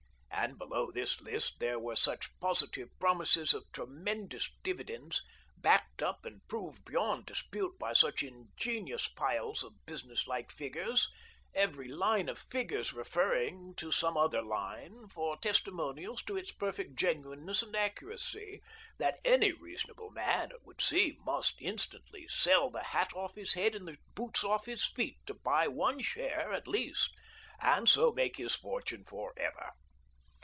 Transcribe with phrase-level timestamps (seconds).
[0.33, 5.21] And below this list there were such positive promises of tremendous dividends,
[5.55, 11.07] backed up and proved beyond dispute by such ingenious piles of business like figures,
[11.53, 17.61] every line of figures referring to some other line for testimonials to its perfect genuineness
[17.61, 18.63] and accuracy,
[18.97, 23.75] that any reasonable man, it would seem, must instantly sell the hat off his head
[23.75, 27.11] and the boots off his feet to buy one share at least,
[27.61, 29.69] and so make his fortune for ever.